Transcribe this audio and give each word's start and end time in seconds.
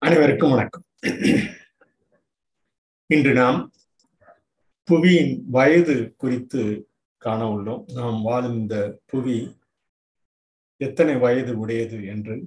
அனைவருக்கும் 0.00 0.50
வணக்கம். 0.50 0.84
இன்று 3.06 3.32
நாம் 3.32 3.72
புவியின் 4.90 5.42
வயது 5.44 6.14
குறித்து 6.16 6.90
காண 7.16 7.48
உள்ளோம். 7.48 7.92
நாம் 7.92 8.22
வாழும் 8.22 8.56
இந்த 8.56 9.00
புவி 9.06 9.56
எத்தனை 10.76 11.16
வயது 11.16 11.58
உடையது 11.58 12.04
என்று 12.04 12.46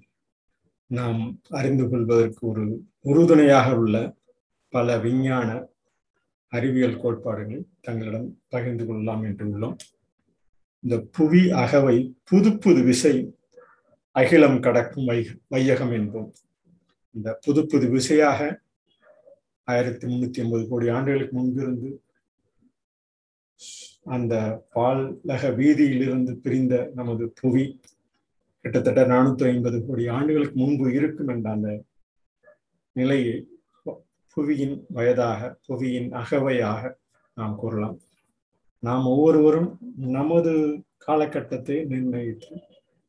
நாம் 0.86 1.42
அறிந்து 1.50 1.90
கொள்வதற்கு 1.90 2.48
ஒரு 2.48 2.86
உறுதுணையாக 3.02 3.78
உள்ள 3.78 4.16
பல 4.70 4.98
விஞ்ஞான 4.98 5.68
அறிவியல் 6.48 7.00
கோட்பாடுகளை 7.00 7.66
தங்களிடம் 7.82 8.42
பகிர்ந்து 8.48 8.86
கொள்ளலாம் 8.86 9.24
என்று 9.24 9.46
உள்ளோம். 9.46 9.76
இந்த 10.80 11.00
புவி 11.12 11.52
அகவை 11.52 12.16
புது 12.24 12.58
புது 12.58 12.84
விசை 12.84 13.38
அகிலம் 14.12 14.60
கடக்கும் 14.60 15.06
வை 15.06 15.28
வையகம் 15.48 15.92
என்போம். 15.92 16.32
இந்த 17.12 17.40
புது 17.46 17.66
புது 17.66 17.90
விசையாக 17.90 18.62
ஆயிரத்தி 19.64 20.08
முன்னூத்தி 20.08 20.40
ஐம்பது 20.40 20.68
கோடி 20.68 20.90
ஆண்டுகளுக்கு 20.90 21.40
முன்பிருந்து 21.40 22.02
அந்த 24.04 24.64
பாலக 24.76 25.50
வீதியிலிருந்து 25.56 26.34
பிரிந்த 26.36 26.92
நமது 26.96 27.34
புவி 27.42 27.80
கிட்டத்தட்ட 28.62 29.02
நானூத்தி 29.02 29.44
ஐம்பது 29.44 29.86
கோடி 29.86 30.08
ஆண்டுகளுக்கு 30.08 30.60
முன்பு 30.60 30.94
இருக்கும் 30.94 31.28
என்ற 31.28 31.52
அந்த 31.52 31.84
நிலையை 32.92 33.48
புவியின் 34.38 34.86
வயதாக 34.90 35.60
புவியின் 35.68 36.10
அகவையாக 36.12 37.00
நாம் 37.34 37.56
கூறலாம். 37.56 38.00
நாம் 38.80 39.06
ஒவ்வொருவரும் 39.06 39.78
நமது 39.96 40.84
காலகட்டத்தை 40.98 41.86
நிர்ணயித்து 41.86 42.62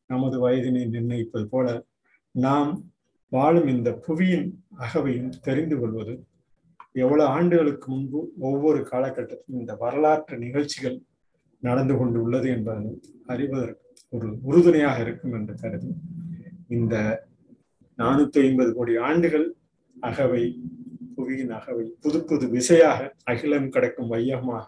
நமது 0.07 0.49
வயதினை 0.49 0.85
நிர்ணயிப்பது 0.85 1.45
போல 1.45 1.85
நாம் 2.31 2.92
வாழும் 3.33 3.69
இந்த 3.73 3.89
புவியின் 4.05 4.47
அகவையும் 4.77 5.33
தெரிந்து 5.41 5.75
கொள்வது 5.77 6.13
எவ்வளவு 6.95 7.29
ஆண்டுகளுக்கு 7.29 7.87
முன்பு 7.91 8.19
ஒவ்வொரு 8.41 8.79
காலகட்டத்திலும் 8.91 9.59
இந்த 9.59 9.73
வரலாற்று 9.75 10.35
நிகழ்ச்சிகள் 10.37 10.97
நடந்து 11.63 11.93
கொண்டு 11.95 12.17
உள்ளது 12.21 12.47
என்பதை 12.49 12.91
அறிவதற்கு 13.27 13.81
ஒரு 14.13 14.27
உறுதுணையாக 14.43 14.97
இருக்கும் 15.01 15.33
என்று 15.33 15.53
கருதி 15.55 15.91
இந்த 16.69 16.95
நானூத்தி 17.99 18.39
ஐம்பது 18.39 18.69
கோடி 18.73 18.93
ஆண்டுகள் 19.01 19.47
அகவை 19.97 20.43
புவியின் 21.15 21.51
அகவை 21.51 21.85
புது 21.99 22.19
புது 22.23 22.45
விசையாக 22.49 22.99
அகிலம் 23.23 23.69
கிடக்கும் 23.69 24.11
வையகமாக 24.13 24.65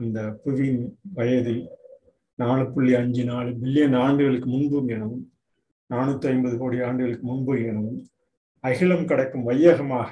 இந்த 0.00 0.20
புவியின் 0.42 0.84
வயதில் 1.12 1.64
நாலு 2.38 2.64
புள்ளி 2.66 2.92
அஞ்சு 2.94 3.22
நாலு 3.24 3.50
பில்லியன் 3.60 3.96
ஆண்டுகளுக்கு 3.96 4.48
முன்பும் 4.48 4.88
எனவும் 4.88 5.24
நானூற்றி 5.90 6.26
ஐம்பது 6.28 6.54
கோடி 6.58 6.78
ஆண்டுகளுக்கு 6.80 7.26
முன்பு 7.26 7.54
எனவும் 7.64 8.00
அகிலம் 8.64 9.06
கடக்கும் 9.06 9.46
வையகமாக 9.48 10.10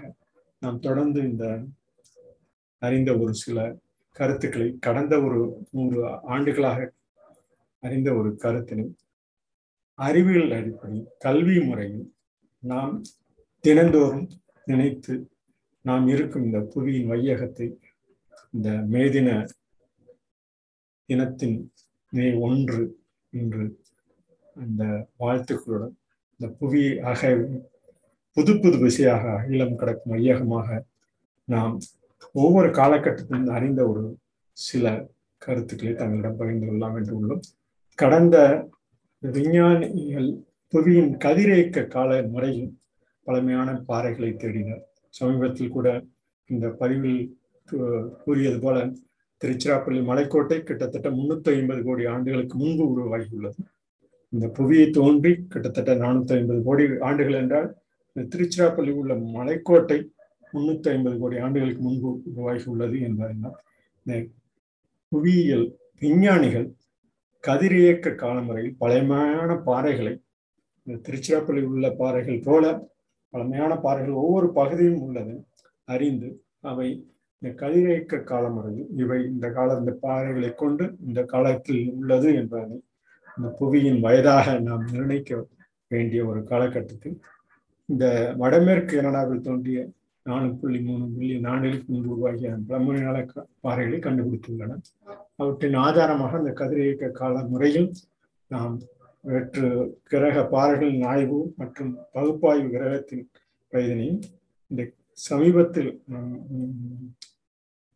நாம் 0.63 0.79
தொடர்ந்து 0.79 1.21
இந்த 1.23 1.45
அறிந்த 2.83 3.11
ஒரு 3.19 3.33
சில 3.35 3.59
கருத்துக்களை 4.17 4.69
கடந்த 4.79 5.15
ஒரு 5.21 5.41
நூறு 5.71 5.99
ஆண்டுகளாக 6.27 6.79
அறிந்த 7.83 8.11
ஒரு 8.15 8.31
கருத்தினை 8.37 8.87
அறிவியல் 9.99 10.51
அடிப்படையில் 10.51 11.07
கல்வி 11.19 11.57
முறையில் 11.61 12.07
நாம் 12.63 12.95
தினந்தோறும் 13.65 14.27
நினைத்து 14.67 15.15
நாம் 15.85 16.07
இருக்கும் 16.07 16.45
இந்த 16.45 16.61
புவியின் 16.73 17.11
வையகத்தை 17.11 17.69
இந்த 18.55 18.71
மேதின 18.91 19.31
தினத்தின் 21.09 21.59
மே 22.13 22.27
ஒன்று 22.41 22.83
இன்று 23.33 23.65
அந்த 24.63 24.83
வாழ்த்துக்களுடன் 25.23 25.95
இந்த 26.41 26.47
புவி 26.59 26.83
ஆக 27.11 27.31
புது 28.37 28.53
புது 28.63 28.77
விசையாக 28.79 29.25
அகிலம் 29.41 29.79
கிடக்கும் 29.81 30.13
மையகமாக 30.13 30.69
நாம் 31.49 31.75
ஒவ்வொரு 32.33 32.69
காலகட்டத்திலும் 32.79 33.55
அறிந்த 33.57 33.81
ஒரு 33.91 34.03
சில 34.57 34.85
கருத்துக்களை 35.43 35.93
தங்களிடம் 35.95 36.39
பகிர்ந்து 36.41 36.67
கொள்ளலாம் 36.67 36.97
என்று 36.99 37.15
உள்ளோம். 37.19 37.45
கடந்த 37.99 38.37
விஞ்ஞானிகள் 39.21 40.29
புவியின் 40.73 41.13
கதிரேக்க 41.25 41.87
கால 41.87 42.11
முறையில் 42.35 42.73
பழமையான 43.27 43.69
பாறைகளை 43.89 44.31
தேடினர். 44.43 44.83
சமீபத்தில் 45.19 45.75
கூட 45.77 45.89
இந்த 46.51 46.67
பதிவில் 46.81 47.23
கூறியது 48.25 48.59
போல 48.61 48.77
திருச்சிராப்பள்ளி 49.41 50.01
மலைக்கோட்டை 50.11 50.59
கிட்டத்தட்ட 50.63 51.09
முன்னூத்தி 51.11 51.51
ஐம்பது 51.59 51.81
கோடி 51.85 52.05
ஆண்டுகளுக்கு 52.15 52.57
முன்பு 52.59 52.85
உருவாகியுள்ளது. 52.93 53.59
இந்த 54.37 54.47
புவியை 54.57 54.87
தோன்றி 54.91 55.31
கிட்டத்தட்ட 55.47 55.93
நானூத்தி 55.97 56.35
ஐம்பது 56.35 56.61
கோடி 56.63 56.85
ஆண்டுகள் 57.03 57.39
என்றால் 57.39 57.69
இந்த 58.17 58.25
திருச்சிராப்பள்ளி 58.33 58.93
உள்ள 58.95 59.13
மலைக்கோட்டை 59.33 59.99
முன்னூத்தி 60.53 60.89
ஐம்பது 60.89 61.17
கோடி 61.19 61.37
ஆண்டுகளுக்கு 61.39 61.83
முன்பு 61.83 62.11
உருவாகி 62.29 62.67
உள்ளது 62.67 62.99
என்பதெல்லாம் 63.07 63.57
இந்த 64.07 64.15
புவியியல் 65.13 65.67
விஞ்ஞானிகள் 66.03 66.67
கதிரியக்க 67.45 68.15
காலமுறையில் 68.17 68.79
பழமையான 68.79 69.51
பாறைகளை 69.67 70.15
இந்த 70.87 70.97
திருச்சிராப்பள்ளி 71.07 71.63
உள்ள 71.67 71.87
பாறைகள் 71.95 72.45
போல 72.45 72.65
பழமையான 73.35 73.73
பாறைகள் 73.79 74.21
ஒவ்வொரு 74.23 74.49
பகுதியும் 74.53 75.01
உள்ளது 75.01 75.35
அறிந்து 75.89 76.29
அவை 76.63 76.89
இந்த 77.43 77.51
கதிரியக்க 77.59 78.21
காலமுறையில் 78.25 78.91
இவை 78.97 79.19
இந்த 79.27 79.47
கால 79.51 79.79
இந்த 79.79 79.93
பாறைகளை 80.03 80.51
கொண்டு 80.55 80.85
இந்த 81.07 81.21
காலத்தில் 81.27 81.83
உள்ளது 81.93 82.29
என்பதனை 82.37 82.79
இந்த 83.37 83.49
புவியின் 83.59 84.01
வயதாக 84.01 84.57
நாம் 84.61 84.85
நிர்ணயிக்க 84.93 85.39
வேண்டிய 85.91 86.21
ஒரு 86.27 86.41
காலகட்டத்தில் 86.43 87.17
இந்த 87.89 88.05
வடமேற்கு 88.37 88.93
கனடாவில் 88.97 89.47
தோன்றிய 89.47 89.81
நாலு 90.27 90.49
புள்ளி 90.55 90.79
மூணு 90.81 91.05
மில்லியன் 91.09 91.45
ஆண்டுகளுக்கு 91.45 91.93
முன்பு 91.93 92.13
உருவாகிய 92.15 92.53
பழமையான 92.69 93.19
பாறைகளை 93.65 93.99
கண்டுபிடித்துள்ளன. 93.99 94.73
அவற்றின் 95.37 95.77
ஆதாரமாக 95.77 96.39
அந்த 96.39 96.53
கதிரியக்க 96.53 97.11
கால 97.13 97.45
முறையில் 97.45 97.89
நாம் 98.51 98.75
வெற்று 99.25 99.69
கிரக 100.03 100.43
பாறைகளின் 100.47 101.05
ஆய்வு 101.05 101.39
மற்றும் 101.57 101.93
பகுப்பாய்வு 102.13 102.69
கிரகத்தின் 102.69 103.25
வயதினையும் 103.73 104.21
இந்த 104.71 104.83
சமீபத்தில் 105.21 105.91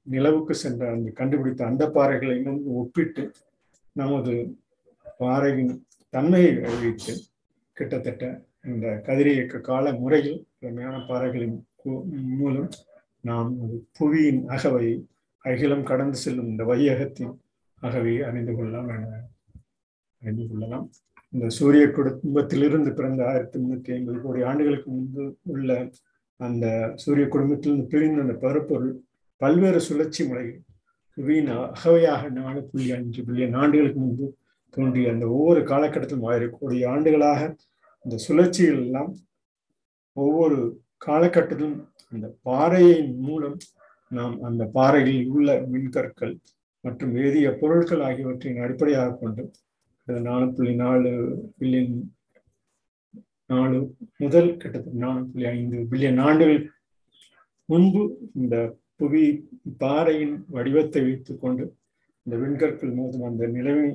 நிலவுக்கு 0.06 0.54
சென்ற 0.54 0.82
அந்த 0.90 1.10
கண்டுபிடித்த 1.12 1.64
அந்த 1.66 1.84
பாறைகளை 1.88 2.36
ஒப்பிட்டு 2.74 3.24
நமது 3.96 4.34
பாறையின் 5.20 5.74
தன்மையை 6.14 6.52
அறிவித்து 6.64 7.12
கிட்டத்தட்ட 7.76 8.24
இந்த 8.64 8.86
கதிரியக்க 9.06 9.60
கால 9.60 9.92
முறையில் 9.92 10.38
பழமையான 10.58 10.96
பாறைகளின் 11.08 11.58
மூலம் 12.38 12.70
நாம் 13.24 13.50
புவியின் 13.98 14.42
அகவை 14.48 14.88
அகிலம் 15.44 15.82
கடந்து 15.82 16.18
செல்லும் 16.18 16.50
இந்த 16.50 16.64
வையகத்தின் 16.64 17.34
அகவையை 17.82 18.22
அறிந்து 18.22 18.52
கொள்ளலாம் 18.54 18.88
என 18.88 19.04
அறிந்து 20.22 20.44
கொள்ளலாம். 20.46 20.86
இந்த 21.32 21.46
சூரிய 21.48 21.84
குடும்பத்திலிருந்து 21.88 22.90
பிறந்த 22.92 23.20
ஆயிரத்தி 23.26 23.58
முன்னூத்தி 23.58 23.90
ஐம்பது 23.92 24.18
கோடி 24.20 24.40
ஆண்டுகளுக்கு 24.42 24.88
முன்பு 24.90 25.24
உள்ள 25.44 25.70
அந்த 26.40 26.66
சூரிய 26.94 27.26
குடும்பத்திலிருந்து 27.26 27.86
பிரிந்த 27.86 28.20
அந்த 28.20 28.36
பருப்பொருள் 28.42 28.92
பல்வேறு 29.40 29.80
சுழற்சி 29.80 30.22
முறைகள் 30.26 30.60
புவியின் 31.18 31.50
அகவையாக 31.68 32.30
நாலு 32.30 32.60
புள்ளி 32.62 32.88
அஞ்சு 32.92 33.22
பில்லியன் 33.22 33.56
ஆண்டுகளுக்கு 33.56 34.00
முன்பு 34.00 34.26
தோன்றிய 34.76 35.12
அந்த 35.12 35.26
ஒவ்வொரு 35.28 35.60
காலகட்டத்திலும் 35.62 36.26
ஆயிரம் 36.26 36.56
கோடி 36.56 36.78
ஆண்டுகளாக 36.84 37.40
இந்த 38.04 38.16
சுழற்சிகள் 38.18 38.80
எல்லாம் 38.80 39.10
ஒவ்வொரு 40.16 40.58
காலகட்டத்திலும் 41.06 41.76
அந்த 42.12 42.28
பாறையின் 42.42 43.12
மூலம் 43.20 43.56
நாம் 44.10 44.36
அந்த 44.42 44.62
பாறையில் 44.74 45.28
உள்ள 45.30 45.50
மின்கற்கள் 45.66 46.34
மற்றும் 46.84 47.12
வேதிய 47.12 47.46
பொருட்கள் 47.60 48.02
ஆகியவற்றின் 48.02 48.62
அடிப்படையாக 48.62 49.16
கொண்டு 49.16 49.42
நாலு 50.24 50.46
புள்ளி 50.52 50.72
நாலு 50.76 51.10
பில்லியன் 51.58 51.96
நாலு 53.50 53.78
முதல் 54.16 54.50
கிட்டத்தட்ட 54.56 55.02
நாலு 55.04 55.22
புள்ளி 55.24 55.46
ஐந்து 55.50 55.78
பில்லியன் 55.90 56.20
ஆண்டுகள் 56.20 56.60
முன்பு 57.68 58.02
இந்த 58.34 58.56
புவி 58.96 59.24
பாறையின் 59.80 60.34
வடிவத்தை 60.48 61.02
வைத்துக்கொண்டு 61.02 61.64
இந்த 62.30 62.40
விண்கற்கள் 62.42 62.90
மோதும் 62.96 63.24
அந்த 63.28 63.44
நிலவை 63.54 63.86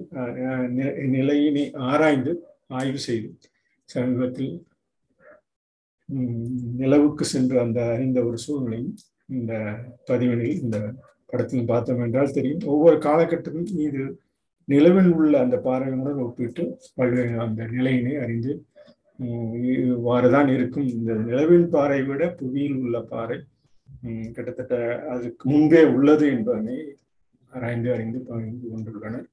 நிலையினை 1.14 1.62
ஆராய்ந்து 1.90 2.32
ஆய்வு 2.78 3.00
செய்து 3.06 3.30
சமீபத்தில் 3.90 4.50
நிலவுக்கு 6.82 7.26
சென்று 7.30 7.58
அந்த 7.64 7.80
அறிந்த 7.94 8.20
ஒரு 8.30 8.38
சூழ்நிலையும் 8.46 8.98
இந்த 9.38 9.54
பதிவினில் 10.10 10.60
இந்த 10.64 10.80
படத்தில் 11.30 11.70
பார்த்தோம் 11.72 12.02
என்றால் 12.06 12.36
தெரியும். 12.38 12.66
ஒவ்வொரு 12.74 12.98
காலகட்டத்திலும் 13.06 13.72
இது 13.86 14.04
நிலவில் 14.68 15.10
உள்ள 15.20 15.34
அந்த 15.46 15.60
பாறைகளுடன் 15.68 16.22
ஒப்பிட்டு 16.26 16.66
பல்வேறு 17.00 17.40
அந்த 17.46 17.62
நிலையினை 17.76 18.14
அறிந்து 18.26 18.54
இவ்வாறுதான் 19.96 20.52
இருக்கும். 20.56 20.92
இந்த 20.98 21.12
நிலவின் 21.30 21.68
பாறை 21.78 22.02
விட 22.10 22.22
புவியில் 22.42 22.78
உள்ள 22.84 22.98
பாறை 23.14 23.40
கிட்டத்தட்ட 24.36 24.76
அதுக்கு 25.16 25.46
முன்பே 25.54 25.84
உள்ளது 25.96 26.28
என்பதனை 26.36 26.78
ஆராய்ந்து 27.56 27.90
அறிந்து 27.96 28.20
பகிர்ந்து 28.30 28.68
கொண்டுள்ளனர். 28.72 29.26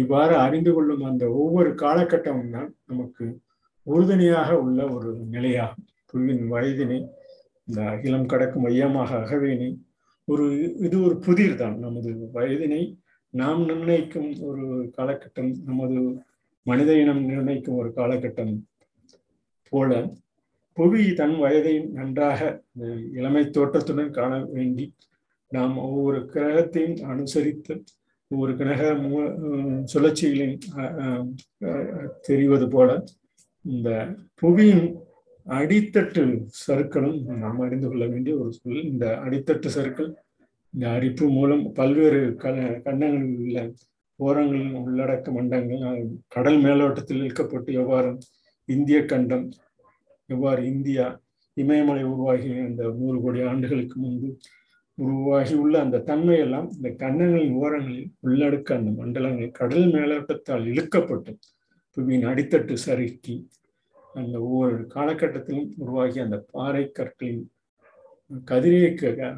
இவ்வாறு 0.00 0.34
அறிந்து 0.44 0.70
கொள்ளும் 0.76 1.04
அந்த 1.10 1.24
ஒவ்வொரு 1.40 1.70
காலகட்டமும் 1.82 2.54
தான் 2.56 2.70
நமக்கு 2.90 3.24
உறுதுணையாக 3.86 4.50
உள்ள 4.64 4.80
ஒரு 4.96 5.10
நிலையாகும். 5.34 5.86
புவியின் 6.10 6.44
வயதினை 6.54 6.98
இந்த 7.68 7.80
அகிலம் 7.92 8.30
கடக்கும் 8.32 8.64
மையமாக 8.66 9.10
அகவேனி 9.22 9.68
ஒரு 10.28 10.44
இது 10.86 10.96
ஒரு 11.06 11.16
புதிர் 11.26 11.60
தான். 11.62 11.76
நமது 11.84 12.10
வயதினை 12.36 12.82
நாம் 13.34 13.62
நிர்ணயிக்கும் 13.68 14.30
ஒரு 14.48 14.64
காலகட்டம் 14.96 15.50
நமது 15.68 15.98
மனித 16.66 16.90
இனம் 17.02 17.22
நிர்ணயிக்கும் 17.30 17.78
ஒரு 17.80 17.90
காலகட்டம் 17.98 18.54
போல 19.72 19.90
புவி 20.76 21.02
தன் 21.20 21.36
வயதை 21.42 21.74
நன்றாக 21.98 22.40
இளமை 23.18 23.42
தோற்றத்துடன் 23.56 24.16
காண 24.18 24.32
வேண்டி 24.54 24.84
நாம் 25.52 25.74
ஒவ்வொரு 25.82 26.20
கிரகத்தையும் 26.32 26.98
அனுசரித்து 27.04 27.74
ஒவ்வொரு 28.30 28.52
கிரக 28.56 28.82
சுழற்சிகளின் 29.84 30.56
தெரிவது 32.20 32.66
போல 32.68 32.88
இந்த 33.64 33.90
புவியின் 34.42 34.86
அடித்தட்டு 35.46 36.22
சருக்களும் 36.60 37.18
நாம் 37.40 37.60
அறிந்து 37.60 37.88
கொள்ள 37.88 38.04
வேண்டிய 38.06 38.34
ஒரு 38.38 38.50
சொல் 38.52 38.80
இந்த 38.84 39.06
அடித்தட்டு 39.24 39.68
சருக்கள் 39.68 40.10
இந்த 40.74 40.86
அரிப்பு 40.88 41.26
மூலம் 41.28 41.62
பல்வேறு 41.72 42.22
க 42.36 42.54
கண்டங்களில் 42.84 43.36
உள்ள 43.36 43.60
ஓரங்களில் 44.18 44.74
உள்ளடக்க 44.80 45.30
மண்டங்கள் 45.32 46.02
கடல் 46.28 46.60
மேலோட்டத்தில் 46.60 47.20
இழுக்கப்பட்டு 47.20 47.72
எவ்வாறு 47.74 48.10
இந்திய 48.68 48.98
கண்டம் 49.04 49.46
எவ்வாறு 50.28 50.62
இந்தியா 50.66 51.06
இமயமலை 51.56 52.04
உருவாகி 52.04 52.50
அந்த 52.60 52.82
நூறு 52.96 53.18
கோடி 53.22 53.40
ஆண்டுகளுக்கு 53.42 53.96
முன்பு 54.00 54.30
உருவாகி 54.98 55.54
உள்ள 55.54 55.74
அந்த 55.80 56.02
தன்மையெல்லாம் 56.06 56.68
இந்த 56.76 56.88
கண்ணங்களின் 57.02 57.58
ஓரங்களில் 57.62 58.12
உள்ளடுக்க 58.20 58.68
அந்த 58.74 58.90
மண்டலங்கள் 58.90 59.50
கடல் 59.50 59.88
மேலோட்டத்தால் 59.92 60.64
இழுக்கப்பட்டு 60.64 61.32
புவியின் 61.96 62.28
அடித்தட்டு 62.28 62.74
சறுக்கி 62.86 63.36
அந்த 64.14 64.34
ஒவ்வொரு 64.40 64.76
காலகட்டத்திலும் 64.94 65.70
உருவாகி 65.76 66.18
அந்த 66.18 66.38
பாறை 66.52 66.84
கற்களின் 66.90 67.44
கதிரியக்க 68.46 69.30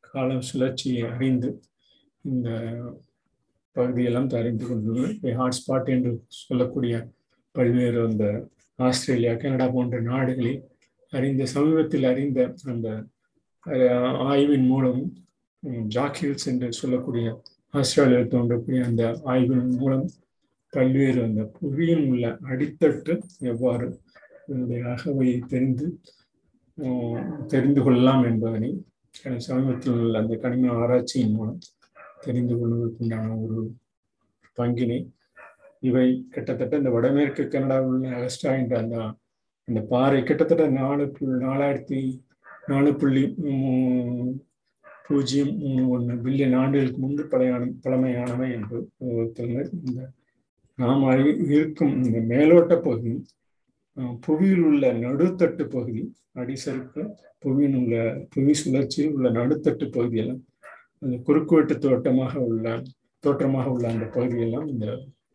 காலம் 0.00 0.46
சுழற்சியை 0.48 1.02
அறிந்து 1.14 1.50
இந்த 2.24 2.48
பகுதியெல்லாம் 3.76 4.26
தெரிந்து 4.26 4.64
கொண்டுள்ளது. 4.66 5.34
ஹாட்ஸ்பாட் 5.40 5.90
என்று 5.94 6.12
சொல்லக்கூடிய 6.28 6.94
பல்வேறு 7.54 7.98
அந்த 8.08 8.24
ஆஸ்திரேலியா 8.78 9.34
கனடா 9.34 9.66
போன்ற 9.68 10.00
நாடுகளில் 10.00 10.62
அறிந்த 11.12 11.42
சமீபத்தில் 11.46 12.04
அறிந்த 12.04 12.40
அந்த 12.64 12.88
ஆய்வின் 14.26 14.66
மூலம் 14.66 15.00
ஜாக்கில்ஸ் 15.88 16.48
என்று 16.48 16.68
சொல்லக்கூடிய 16.72 17.26
ஆஸ்திரேலியாவில் 17.74 18.32
தோன்றக்கூடிய 18.32 18.80
அந்த 18.84 19.04
ஆய்வின் 19.24 19.72
மூலம் 19.76 20.04
பல்வேறு 20.72 21.20
அந்த 21.24 21.42
புவியில் 21.56 22.04
உள்ள 22.06 22.26
அடித்தட்டு 22.46 23.14
எவ்வாறு 23.44 23.86
இதனுடைய 24.46 24.82
அகவையை 24.88 25.38
தெரிந்து 25.46 25.86
தெரிந்து 27.46 27.80
கொள்ளலாம் 27.82 28.24
என்பதனை 28.24 28.70
சமீபத்தில் 29.40 29.98
உள்ள 29.98 30.16
அந்த 30.18 30.34
கனிம 30.36 30.72
ஆராய்ச்சியின் 30.76 31.36
மூலம் 31.36 31.60
தெரிந்து 32.20 32.54
கொள்வதற்குண்டான 32.54 33.28
ஒரு 33.42 33.60
பங்கினை 34.58 34.98
இவை 35.82 36.06
கிட்டத்தட்ட 36.30 36.76
இந்த 36.76 36.90
வடமேற்கு 36.90 37.42
கனடாவில் 37.46 37.90
உள்ள 37.90 38.06
அகஸ்டா 38.10 38.52
என்ற 38.54 38.76
அந்த 38.78 38.96
அந்த 39.68 39.80
பாறை 39.88 40.20
கிட்டத்தட்ட 40.22 40.66
நாலு 40.72 41.04
நாலாயிரத்தி 41.40 42.00
நாலு 42.66 42.90
புள்ளி 42.94 43.22
பூஜ்ஜியம் 45.08 45.52
ஒன்று 45.88 46.14
பில்லியன் 46.16 46.56
ஆண்டுகளுக்கு 46.56 46.98
முன்பு 46.98 47.24
பழையான 47.24 47.68
பழமையானவை 47.82 48.48
என்று 48.52 48.78
இந்த 49.80 50.08
நாம் 50.78 51.04
அறி 51.04 51.24
இருக்கும் 51.46 52.02
இந்த 52.04 52.18
மேலோட்ட 52.20 52.74
பகுதி 52.80 53.12
புவியில் 54.20 54.64
உள்ள 54.64 54.92
நடுத்தட்டு 54.92 55.64
பகுதி 55.66 56.02
அடிசறுக்கு 56.34 57.02
புவியின் 57.38 57.76
உள்ள 57.76 58.26
புவி 58.28 58.54
சுழற்சியில் 58.54 59.12
உள்ள 59.12 59.30
நடுத்தட்டு 59.30 59.86
பகுதியெல்லாம் 59.90 60.42
அந்த 60.98 61.16
குறுக்குவெட்டு 61.16 61.78
தோட்டமாக 61.78 62.40
உள்ள 62.40 62.66
தோற்றமாக 63.24 63.70
உள்ள 63.70 63.86
அந்த 63.88 64.06
பகுதியெல்லாம் 64.06 64.66
இந்த 64.66 64.86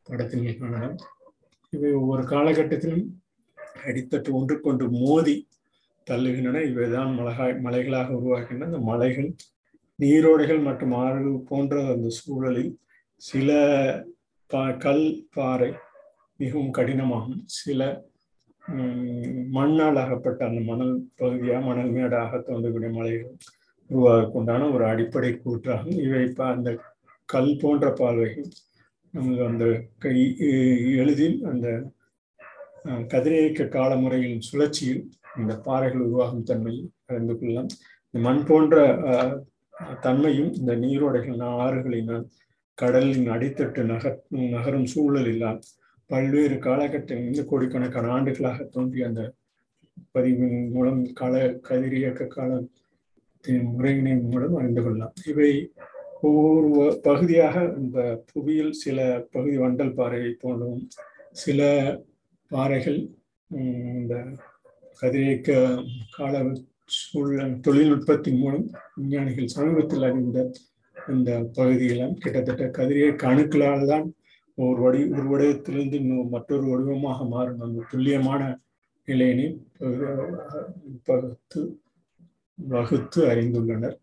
படத்தில் 0.04 0.60
காணலாம். 0.60 0.98
இவை 1.74 1.92
ஒவ்வொரு 1.94 2.24
காலகட்டத்திலும் 2.24 3.06
அடித்தட்டு 3.83 4.30
ஒன்றுக்கொன்று 4.31 4.86
மோதி 4.92 5.36
தள்ளுகின்றன. 6.09 6.62
இவைதான் 6.71 7.12
மலகாய் 7.19 7.53
மலைகளாக 7.65 8.15
உருவாகின்றன. 8.19 8.69
அந்த 8.71 8.81
மலைகள் 8.92 9.30
நீரோடைகள் 10.00 10.62
மற்றும் 10.68 10.94
ஆறு 11.01 11.31
போன்ற 11.50 11.81
அந்த 11.94 12.09
சூழலில் 12.19 12.71
சில 13.21 13.50
பா 14.51 14.63
கல் 14.86 15.06
பாறை 15.36 15.71
மிகவும் 16.39 16.74
கடினமாகும். 16.77 17.42
சில 17.59 17.81
மண்ணால் 19.57 20.00
அகப்பட்ட 20.03 20.42
அந்த 20.48 20.62
மணல் 20.69 20.94
பகுதியாக 21.19 21.65
மணல் 21.65 21.92
மேடாக 21.95 22.39
தோன்றக்கூடிய 22.47 22.92
மலைகள் 22.97 23.31
உருவாகக்குண்டான 23.89 24.68
ஒரு 24.74 24.83
அடிப்படை 24.86 25.31
கூற்றாகும். 25.45 25.97
இவை 26.06 26.21
இப்போ 26.30 26.44
அந்த 26.56 26.69
கல் 27.33 27.54
போன்ற 27.62 27.86
பார்வைகள் 28.00 28.50
நமது 29.13 29.42
அந்த 29.45 29.65
கை 30.04 30.18
எளிதில் 31.01 31.38
அந்த 31.51 31.68
கதிரியக்க 33.13 33.68
கால 33.77 33.92
முறையின் 33.95 34.45
சுழற்சியில் 34.50 35.01
இந்த 35.39 35.54
பாறைகள் 35.57 36.06
உருவாகும் 36.07 36.44
தன்மையும் 36.44 36.92
அறிந்து 37.06 37.33
கொள்ளலாம். 37.39 37.69
இந்த 38.06 38.19
மண் 38.28 38.44
போன்ற 38.44 38.75
தன்மையும் 40.01 40.51
இந்த 40.54 40.75
நீரோடைகள் 40.75 41.44
ஆறுகளினால் 41.66 42.25
கடலின் 42.78 43.28
அடித்தட்டு 43.28 43.81
நகர் 43.83 44.19
நகரும் 44.56 44.89
சூழலில்லாம் 44.94 45.60
பல்வேறு 46.10 46.56
காலகட்டங்களில் 46.56 47.50
கோடிக்கணக்கான 47.50 48.10
ஆண்டுகளாக 48.10 48.63
தோன்றிய 48.63 49.07
அந்த 49.07 49.33
பதிவின் 50.13 50.69
மூலம் 50.72 51.01
கால 51.13 51.33
கதிரியக்க 51.69 52.28
காலத்தின் 52.28 53.66
முறையினின் 53.75 54.24
மூலம் 54.24 54.56
அறிந்து 54.56 54.81
கொள்ளலாம். 54.83 55.13
இவை 55.28 55.51
ஒவ்வொரு 56.22 57.00
பகுதியாக 57.04 57.56
இந்த 57.78 58.24
புவியில் 58.33 58.74
சில 58.83 59.25
பகுதி 59.31 59.57
வண்டல் 59.57 59.94
பாறையை 59.94 60.31
போன்றவும் 60.39 60.88
சில 61.31 61.62
பாறைகள் 62.48 63.00
இந்த 63.50 64.16
கதிரியக்க 65.01 65.51
கால 66.18 66.42
சூழல் 66.98 67.53
தொழில்நுட்பத்தின் 67.65 68.39
மூலம் 68.42 68.65
விஞ்ஞானிகள் 68.95 69.53
சமீபத்தில் 69.56 70.07
அறிந்த 70.07 70.39
இந்த 71.13 71.31
பகுதியெல்லாம் 71.57 72.18
கிட்டத்தட்ட 72.24 72.65
கதிரியக்க 72.77 73.30
அணுக்களால் 73.31 73.92
தான் 73.92 74.07
ஒரு 74.57 74.80
வடி 74.86 75.00
ஒரு 75.15 75.27
வடிவத்திலிருந்து 75.31 75.98
இன்னும் 76.01 76.33
மற்றொரு 76.33 76.65
வடிவமாக 76.71 77.25
மாறும். 77.33 77.62
அந்த 77.65 77.86
துல்லியமான 77.92 78.42
நிலையினை 79.07 79.47
பகுத்து 81.09 81.61
வகுத்து 82.57 83.21
அறிந்துள்ளனர். 83.31 83.95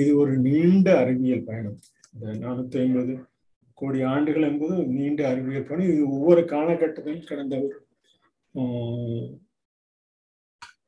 இது 0.00 0.10
ஒரு 0.22 0.32
நீண்ட 0.46 0.88
அறிவியல் 1.02 1.46
பயணம். 1.48 1.78
இந்த 2.14 2.32
நானூத்தி 2.44 2.78
ஐம்பது 2.84 3.12
கோடி 3.78 4.00
ஆண்டுகள் 4.12 4.48
என்பது 4.50 4.76
நீண்ட 4.96 5.20
அறிவியல் 5.32 5.68
பயணம். 5.68 5.90
இது 5.92 6.02
ஒவ்வொரு 6.16 6.42
காலகட்டத்திலும் 6.54 7.28
கடந்த 7.30 7.56
ஒரு 7.64 7.76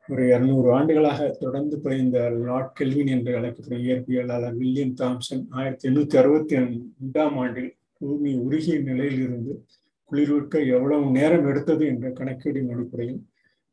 ஒரு 0.08 0.22
இருநூறு 0.28 0.68
ஆண்டுகளாக 0.70 1.26
தொடர்ந்து 1.40 1.76
பயந்த 1.78 2.18
லார்ட் 2.40 2.72
கெல்வின் 2.72 3.10
என்று 3.12 3.32
அழைக்கப்படும் 3.36 3.84
இயற்பியலாளர் 3.84 4.56
வில்லியம் 4.56 4.96
தாம்சன் 5.00 5.44
ஆயிரத்தி 5.52 5.86
எண்ணூத்தி 5.88 6.16
அறுபத்தி 6.18 6.56
ரெண்டாம் 6.56 7.36
ஆண்டில் 7.38 7.70
பூமி 8.00 8.32
உருகிய 8.42 8.78
நிலையிலிருந்து 8.88 9.54
குளிர்விக்க 10.10 10.56
எவ்வளவு 10.72 11.04
நேரம் 11.10 11.46
எடுத்தது 11.46 11.84
என்ற 11.86 12.08
கணக்கீடின் 12.12 12.72
அடிப்படையில் 12.72 13.20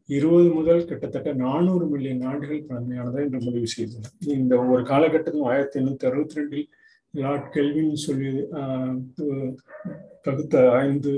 இருபது 0.10 0.48
முதல் 0.54 0.86
கிட்டத்தட்ட 0.86 1.32
நானூறு 1.42 1.86
மில்லியன் 1.86 2.24
ஆண்டுகள் 2.26 2.68
பழமையானதா 2.68 3.20
என்று 3.22 3.40
முடிவு 3.44 3.68
செய்தனர் 3.74 4.14
இந்த 4.36 4.54
ஒரு 4.66 4.82
காலகட்டத்திலும் 4.84 5.50
ஆயிரத்தி 5.50 5.80
எண்ணூத்தி 5.80 6.08
அறுபத்தி 6.08 6.40
ரெண்டில் 6.40 6.66
லார்ட் 7.14 7.52
கெல்வின் 7.54 7.94
சொல்லியது 8.04 8.42
பகுத்த 10.22 10.64
ஐந்து 10.80 11.14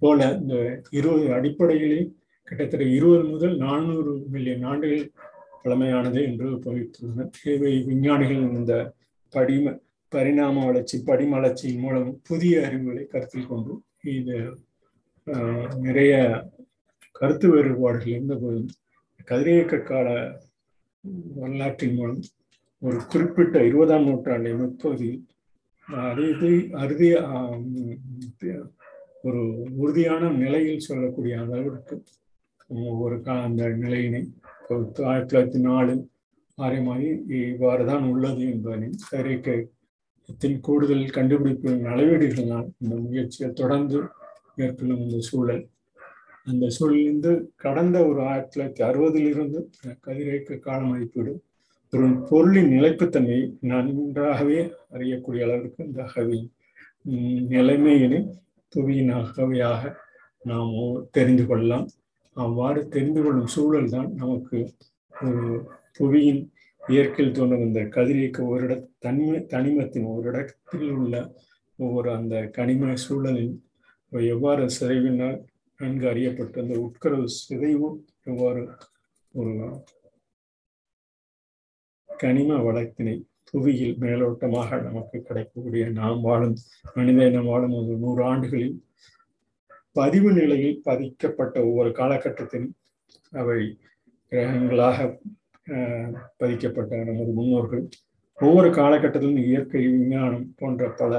போல 0.00 0.18
இந்த 0.38 0.56
இருபது 0.90 1.26
அடிப்படையிலே 1.32 2.00
கிட்டத்தட்ட 2.52 2.86
இருபது 2.90 3.24
முதல் 3.24 3.54
நானூறு 3.58 4.12
மில்லியன் 4.28 4.64
ஆண்டுகள் 4.64 5.04
பழமையானது 5.62 6.20
என்று 6.22 6.46
பகிர்ந்துள்ளனர் 6.64 7.30
இவை 7.44 7.72
விஞ்ஞானிகள் 7.86 8.42
இந்த 8.52 8.74
படிம 9.32 9.74
பரிணாம 10.12 10.64
வளர்ச்சி 10.64 10.96
படிம 11.06 11.32
வளர்ச்சியின் 11.32 11.82
மூலம் 11.82 12.10
புதிய 12.22 12.54
அறிவுகளை 12.66 13.04
கருத்தில் 13.06 13.48
கொண்டு 13.48 13.74
இது 14.12 14.36
நிறைய 15.78 16.12
கருத்து 17.16 17.48
வேறுபாடுகள் 17.48 18.14
இருந்தபோதும் 18.14 18.70
கதிரியக்க 19.28 19.78
கால 19.82 20.08
வரலாற்றின் 21.34 21.96
மூலம் 21.96 22.22
ஒரு 22.82 22.98
குறிப்பிட்ட 23.08 23.58
இருபதாம் 23.64 24.06
நூற்றாண்டின் 24.06 24.60
முற்பகுதியில் 24.60 25.22
அறுதி 26.08 26.54
அறுதி 26.74 27.08
ஒரு 29.24 29.40
உறுதியான 29.76 30.30
நிலையில் 30.38 30.86
சொல்லக்கூடிய 30.86 31.34
அளவிற்கு 31.42 31.96
ஒரு 33.04 33.16
அந்த 33.46 33.68
நிலையினை 33.82 34.22
ஆயிரத்தி 34.70 35.00
தொள்ளாயிரத்தி 35.02 35.60
நாலு 35.68 35.94
ஆறே 36.58 36.78
மாதிரி 36.86 37.08
இவ்வாறு 37.50 37.84
தான் 37.86 38.04
உள்ளது 38.10 38.42
என்பதனை 38.52 38.88
கதிரியக்கத்தின் 39.10 40.58
கூடுதல் 40.60 41.14
கண்டுபிடிப்பு 41.16 41.70
அளவீடுகளினால் 41.92 42.68
இந்த 42.82 42.94
முயற்சியை 42.96 43.48
தொடர்ந்து 43.52 43.98
மேற்கொள்ளும் 44.56 45.02
இந்த 45.06 45.18
சூழல். 45.28 45.62
அந்த 46.50 46.66
சூழலிருந்து 46.76 47.32
கடந்த 47.64 47.96
ஒரு 48.08 48.20
ஆயிரத்தி 48.30 48.52
தொள்ளாயிரத்தி 48.54 48.82
அறுபதிலிருந்து 48.88 49.60
கதிரேக்க 50.06 50.58
கால 50.58 50.80
மதிப்பீடு 50.82 51.32
ஒரு 51.92 52.06
பொருளின் 52.28 52.70
நிலைப்புத்தன்மை 52.74 53.40
நன்றாகவே 53.70 54.60
அறியக்கூடிய 54.94 55.46
அளவிற்கு 55.46 55.86
இந்த 55.88 56.02
அகவி 56.02 56.40
நிலைமையினை 57.54 58.20
புவியின் 58.72 59.12
அகவையாக 59.20 59.92
நாம் 60.44 60.72
தெரிந்து 61.10 61.46
கொள்ளலாம். 61.46 61.86
அவ்வாறு 62.36 62.80
தெரிந்து 62.88 63.20
கொள்ளும் 63.22 63.52
சூழல் 63.54 63.88
தான் 63.88 64.10
நமக்கு 64.14 64.58
ஒரு 65.14 65.42
புவியின் 65.98 66.42
இயற்கையில் 66.82 67.36
தோன்றும் 67.36 67.64
இந்த 67.64 67.80
கதிரியக்க 67.94 68.46
ஒரு 68.46 68.62
இட 68.64 68.74
தனிம 68.98 69.40
தனிமத்தின் 69.50 70.08
ஒரு 70.12 70.28
இடத்தில் 70.30 70.88
உள்ள 70.92 71.16
ஒவ்வொரு 71.78 72.08
அந்த 72.12 72.36
கனிம 72.50 72.94
சூழலின் 73.04 73.54
எவ்வாறு 74.30 74.64
சிதைவினால் 74.78 75.38
நன்கு 75.80 76.06
அறியப்பட்டு 76.08 76.62
அந்த 76.62 76.74
உட்கரவு 76.78 77.28
சிதைவு 77.38 77.90
எவ்வாறு 78.26 78.62
ஒரு 79.34 79.52
கனிம 82.10 82.58
வளத்தினை 82.62 83.14
புவியில் 83.48 83.96
மேலோட்டமாக 83.98 84.78
நமக்கு 84.82 85.16
கிடைக்கக்கூடிய 85.20 85.84
நாம் 85.92 86.20
வாழும் 86.20 86.56
மனித 86.94 87.26
இனம் 87.26 87.48
வாழும் 87.48 87.74
ஒரு 87.78 87.94
நூறு 87.96 88.22
ஆண்டுகளில் 88.24 88.76
பதிவு 89.96 90.30
நிலையில் 90.32 90.80
பதிக்கப்பட்ட 90.84 91.56
ஒவ்வொரு 91.68 91.90
காலகட்டத்திலும் 92.00 92.72
அவை 93.40 93.58
கிரகங்களாக 94.32 94.98
பதிக்கப்பட்ட 96.40 97.02
நமது 97.08 97.32
முன்னோர்கள். 97.38 97.82
ஒவ்வொரு 98.38 98.68
காலகட்டத்திலும் 98.78 99.40
இயற்கை 99.48 99.82
விஞ்ஞானம் 99.86 100.46
போன்ற 100.60 100.88
பல 101.00 101.12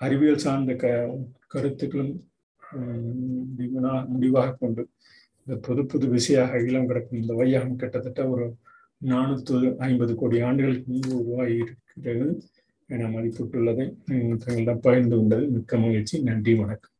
அறிவியல் 0.00 0.42
சார்ந்த 0.44 0.72
க 0.82 0.86
கருத்துக்களும் 1.52 2.14
முடிவாக 4.14 4.56
கொண்டு 4.62 4.82
இந்த 5.46 5.56
புது 5.66 5.82
புது 5.90 6.06
விசையாக 6.14 6.60
இளம் 6.68 6.88
கிடக்கும் 6.88 7.20
இந்த 7.20 7.34
வையகம் 7.40 7.78
கிட்டத்தட்ட 7.82 8.22
ஒரு 8.32 8.46
நானூற்று 9.10 9.58
ஐம்பது 9.88 10.12
கோடி 10.20 10.36
ஆண்டுகளுக்கு 10.48 10.92
முன்பு 10.92 11.12
உருவாகி 11.20 11.56
இருக்கிறது 11.64 12.26
என 12.90 13.08
மதிப்பிட்டுள்ளதை 13.14 13.86
தங்களிடம் 14.44 14.82
பகிர்ந்து 14.86 15.16
கொண்டது 15.16 15.44
மிக்க 15.54 15.78
மகிழ்ச்சி. 15.84 16.16
நன்றி 16.28 16.54
வணக்கம். 16.62 16.94